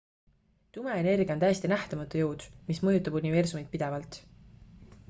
[0.77, 4.21] tume energia on täiesti nähtamatu jõud mis mõjutab universumit pidevalt